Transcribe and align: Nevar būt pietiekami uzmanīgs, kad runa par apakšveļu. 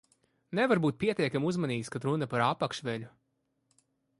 Nevar 0.59 0.79
būt 0.85 0.97
pietiekami 1.03 1.49
uzmanīgs, 1.51 1.93
kad 1.97 2.09
runa 2.09 2.31
par 2.35 2.45
apakšveļu. 2.49 3.13